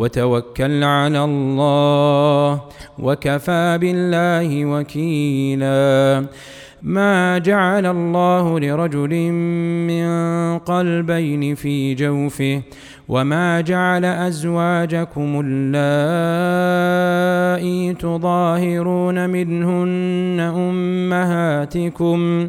وتوكل 0.00 0.84
على 0.84 1.24
الله 1.24 2.60
وكفى 2.98 3.78
بالله 3.80 4.64
وكيلا. 4.66 6.26
ما 6.82 7.38
جعل 7.38 7.86
الله 7.86 8.60
لرجل 8.60 9.14
من 9.90 10.08
قلبين 10.58 11.54
في 11.54 11.94
جوفه 11.94 12.62
وما 13.08 13.60
جعل 13.60 14.04
أزواجكم 14.04 15.42
اللائي 15.46 16.34
تظاهرون 17.94 19.30
منهن 19.30 20.40
أمهاتكم 20.56 22.48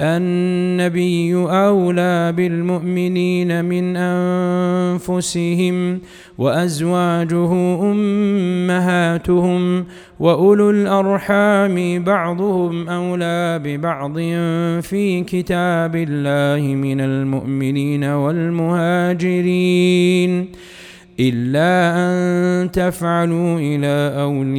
النبي 0.00 1.34
أولى 1.34 2.32
بالمؤمنين 2.36 3.64
من 3.64 3.96
أنفسهم 3.96 6.00
وأزواجه 6.38 7.52
أمهاتهم 7.92 9.84
وأولو 10.20 10.70
الأرحام 10.70 12.04
بعضهم 12.04 12.88
أولى 12.88 13.60
ببعض 13.64 14.18
في 14.82 15.24
كتاب 15.26 15.96
الله 15.96 16.74
من 16.74 17.00
المؤمنين 17.00 18.04
والمهاجرين 18.04 19.50
إلا 21.20 21.92
أن 21.96 22.70
تفعلوا 22.70 23.58
إلى 23.58 24.20
أوليائكم 24.20 24.58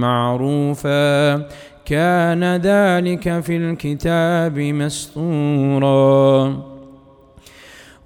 معروفاً 0.00 1.46
كان 1.90 2.44
ذلك 2.56 3.40
في 3.40 3.56
الكتاب 3.56 4.58
مسطورا 4.58 5.90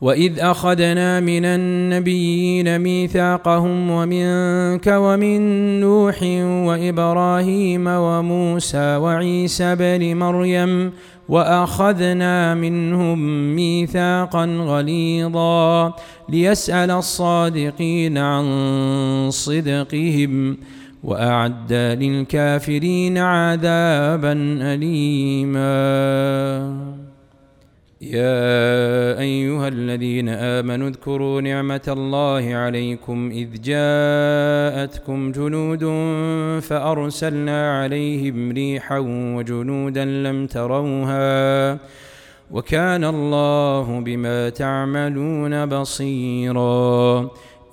وإذ 0.01 0.41
أخذنا 0.41 1.21
من 1.21 1.45
النبيين 1.45 2.79
ميثاقهم 2.79 3.91
ومنك 3.91 4.87
ومن 4.87 5.41
نوح 5.81 6.23
وإبراهيم 6.69 7.87
وموسى 7.87 8.97
وعيسى 8.97 9.75
بن 9.75 10.17
مريم 10.17 10.93
وأخذنا 11.29 12.55
منهم 12.55 13.19
ميثاقا 13.57 14.45
غليظا 14.47 15.95
ليسأل 16.29 16.91
الصادقين 16.91 18.19
عن 18.19 18.45
صدقهم. 19.31 20.57
وأعد 21.05 21.73
للكافرين 21.73 23.19
عذابا 23.19 24.33
اليما. 24.73 25.75
يا 28.01 29.19
أيها 29.21 29.69
الذين 29.69 30.29
آمنوا 30.29 30.89
اذكروا 30.89 31.41
نعمة 31.41 31.87
الله 31.89 32.55
عليكم 32.55 33.31
إذ 33.31 33.49
جاءتكم 33.63 35.33
جنود 35.33 35.85
فأرسلنا 36.61 37.81
عليهم 37.81 38.53
ريحا 38.53 38.99
وجنودا 39.37 40.05
لم 40.05 40.47
تروها 40.47 41.79
وكان 42.51 43.05
الله 43.05 44.01
بما 44.01 44.49
تعملون 44.49 45.67
بصيرا. 45.67 47.31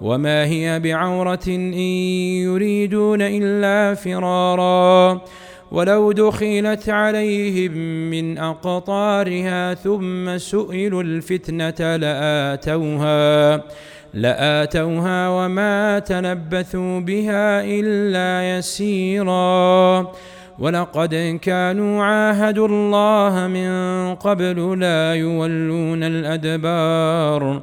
وما 0.00 0.44
هي 0.44 0.80
بعورة 0.80 1.40
إن 1.48 1.74
يريدون 2.44 3.22
إلا 3.22 3.94
فرارا 3.94 5.20
ولو 5.72 6.12
دخلت 6.12 6.88
عليهم 6.88 7.72
من 8.10 8.38
أقطارها 8.38 9.74
ثم 9.74 10.38
سئلوا 10.38 11.02
الفتنة 11.02 11.96
لآتوها 11.96 13.62
لآتوها 14.14 15.28
وما 15.28 15.98
تلبثوا 15.98 17.00
بها 17.00 17.64
إلا 17.64 18.58
يسيرا 18.58 20.12
ولقد 20.58 21.38
كانوا 21.42 22.04
عاهدوا 22.04 22.68
الله 22.68 23.46
من 23.46 24.14
قبل 24.14 24.80
لا 24.80 25.14
يولون 25.14 26.02
الأدبار 26.02 27.62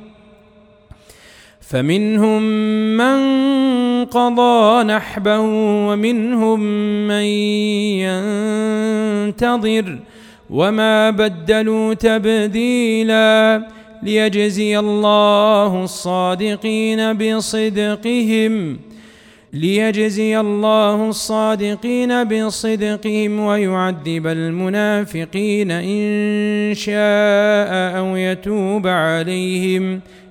فمنهم 1.71 2.41
من 2.97 3.17
قضى 4.05 4.83
نحبه 4.83 5.39
ومنهم 5.87 6.59
من 7.07 7.23
ينتظر 9.31 9.99
وما 10.49 11.09
بدلوا 11.09 11.93
تبديلاً 11.93 13.67
ليجزي 14.03 14.79
الله 14.79 15.83
الصادقين 15.83 17.13
بصدقهم 17.13 18.79
ليجزي 19.53 20.39
الله 20.39 21.09
الصادقين 21.09 22.23
بصدقهم 22.23 23.39
ويعذب 23.39 24.27
المنافقين 24.27 25.71
إن 25.71 26.73
شاء 26.75 27.97
أو 27.97 28.15
يتوب 28.15 28.87
عليهم 28.87 30.01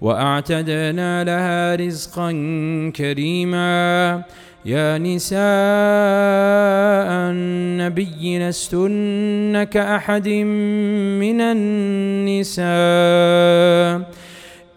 وأعتدنا 0.00 1.24
لها 1.24 1.74
رزقا 1.74 2.32
كريما. 2.96 4.22
يا 4.64 4.98
نساء 4.98 5.38
النبي 7.30 8.38
لستن 8.38 9.64
كأحد 9.70 10.28
من 11.18 11.40
النساء. 11.40 12.68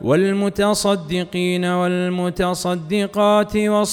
والمتصدقين 0.00 1.64
والمتصدقات 1.64 3.56
والصائمين 3.56 3.84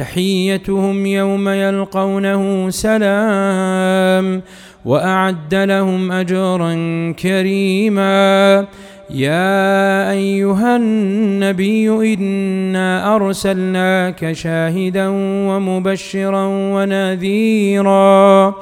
تحيتهم 0.00 1.06
يوم 1.06 1.48
يلقونه 1.48 2.70
سلام 2.70 4.42
وأعد 4.84 5.54
لهم 5.54 6.12
أجرا 6.12 6.72
كريما. 7.12 8.66
يا 9.10 10.10
أيها 10.10 10.76
النبي 10.76 12.14
إنا 12.14 13.14
أرسلناك 13.14 14.32
شاهدا 14.32 15.08
ومبشرا 15.48 16.46
ونذيرا 16.74 18.54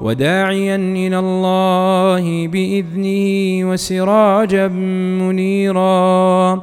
وداعيا 0.00 0.76
إلى 0.76 1.18
الله 1.18 2.48
بإذنه 2.48 3.70
وسراجا 3.70 4.68
منيرا. 5.22 6.62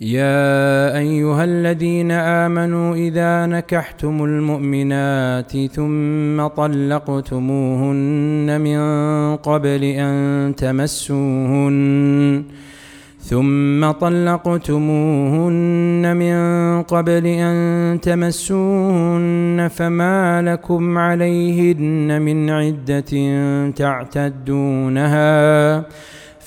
يا 0.00 0.98
أيها 0.98 1.44
الذين 1.44 2.10
آمنوا 2.10 2.94
إذا 2.94 3.46
نكحتم 3.46 4.24
المؤمنات 4.24 5.66
ثم 5.66 6.46
طلقتموهن 6.46 8.06
من 8.60 8.78
قبل 9.36 9.84
أن 9.84 10.54
تمسوهن 10.56 12.44
ثم 13.18 13.90
طلقتموهن 13.90 15.36
من 16.16 16.36
قبل 16.82 17.26
أن 17.26 18.00
تمسوهن 18.00 19.68
فما 19.74 20.42
لكم 20.42 20.98
عليهن 20.98 22.22
من 22.22 22.50
عدة 22.50 23.12
تعتدونها. 23.70 25.28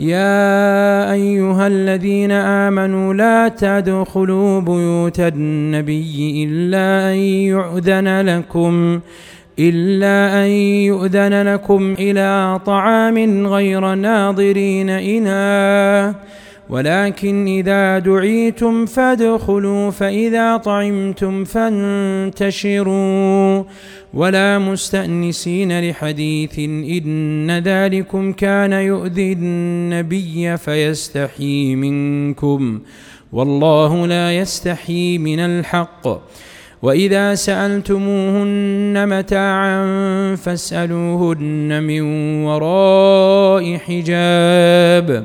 يا 0.00 1.12
أيها 1.12 1.66
الذين 1.66 2.32
آمنوا 2.32 3.14
لا 3.14 3.48
تدخلوا 3.48 4.60
بيوت 4.60 5.20
النبي 5.20 6.44
إلا 6.44 7.12
أن 7.12 7.18
يؤذن 7.52 8.20
لكم 8.20 9.00
إلا 9.58 10.44
أن 10.44 10.50
يؤذن 10.88 11.42
لكم 11.42 11.94
إلى 11.98 12.60
طعام 12.66 13.46
غير 13.46 13.94
ناظرين 13.94 14.90
إناه. 14.90 16.14
ولكن 16.70 17.46
إذا 17.46 17.98
دعيتم 17.98 18.86
فادخلوا 18.86 19.90
فإذا 19.90 20.56
طعمتم 20.56 21.44
فانتشروا. 21.44 23.10
ولا 24.14 24.58
مستأنسين 24.58 25.90
لحديث 25.90 26.58
إن 26.58 27.58
ذلكم 27.58 28.32
كان 28.32 28.72
يؤذي 28.72 29.32
النبي 29.32 30.56
فيستحي 30.56 31.74
منكم. 31.74 32.80
والله 33.32 34.06
لا 34.06 34.36
يستحي 34.36 35.18
من 35.18 35.38
الحق. 35.38 36.08
وإذا 36.82 37.34
سألتموهن 37.34 39.18
متاعا 39.18 39.86
فاسألوهن 40.36 41.82
من 41.82 42.02
وراء 42.44 43.76
حجاب. 43.76 45.24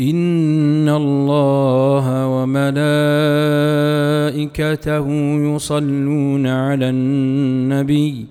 إن 0.00 0.88
الله 0.88 2.26
وملائكته 2.26 2.66
يصلون 5.54 6.46
على 6.46 6.88
النبي. 6.88 8.26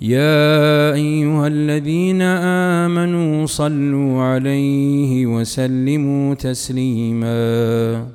يا 0.00 0.92
أيها 0.92 1.46
الذين 1.46 2.22
آمنوا 2.82 3.46
صلوا 3.46 4.22
عليه 4.22 5.26
وسلموا 5.26 6.34
تسليما. 6.34 8.06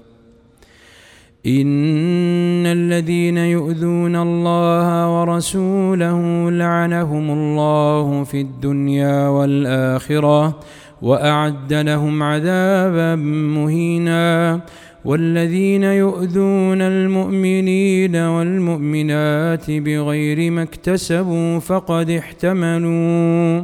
إن 1.46 2.66
الذين 2.66 3.38
يؤذون 3.38 4.16
الله 4.16 5.20
ورسوله 5.20 6.52
لعنهم 6.52 7.32
الله 7.32 8.24
في 8.24 8.42
الدنيا 8.42 9.28
والآخرة. 9.28 10.60
وأعد 11.02 11.74
لهم 11.74 12.24
عذابا 12.24 13.16
مهينا 13.56 14.62
والذين 15.06 15.84
يؤذون 15.84 16.82
المؤمنين 16.82 18.16
والمؤمنات 18.16 19.72
بغير 19.72 20.52
ما 20.52 20.64
اكتسبوا 20.64 21.60
فقد 21.60 22.10
احتملوا 22.10 23.64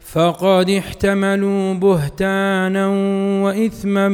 فقد 0.00 0.70
احتملوا 0.70 1.74
بهتانا 1.74 2.86
وإثما 3.44 4.08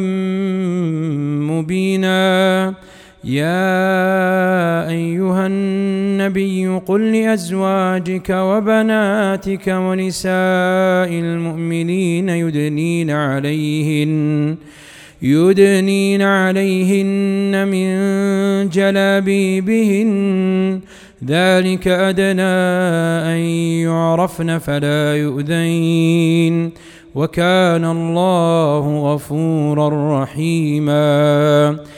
مبينا 1.51 2.75
يا 3.25 4.89
أيها 4.89 5.47
النبي 5.47 6.69
قل 6.87 7.13
لأزواجك 7.13 8.31
وبناتك 8.31 9.67
ونساء 9.67 11.11
المؤمنين 11.11 12.29
يدنين 12.29 13.11
عليهن 13.11 14.57
يدنين 15.23 16.23
عليهن 16.23 17.69
من 17.69 17.89
جلابيبهن. 18.69 20.11
ذلك 21.27 21.89
أدنى 21.89 22.43
أن 23.35 23.39
يعرفن 23.83 24.59
فلا 24.59 25.17
يؤذين. 25.17 26.71
وكان 27.15 27.85
الله 27.85 29.15
غفورا 29.15 30.23
رحيما. 30.23 31.98